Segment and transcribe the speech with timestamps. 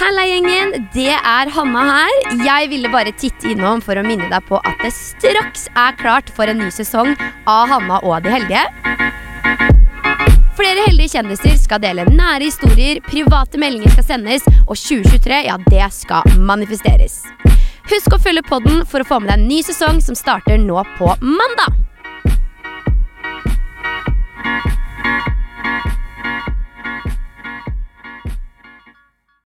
[0.00, 0.70] Halla, gjengen.
[0.94, 2.14] Det er Hanna her.
[2.40, 6.30] Jeg ville bare titte innom for å minne deg på at det straks er klart
[6.32, 7.10] for en ny sesong
[7.44, 8.62] av Hanna og de heldige.
[10.56, 15.92] Flere heldige kjendiser skal dele nære historier, private meldinger skal sendes, og 2023 ja, det
[15.92, 17.20] skal manifesteres.
[17.92, 20.80] Husk å følge podden for å få med deg en ny sesong som starter nå
[20.96, 21.76] på mandag.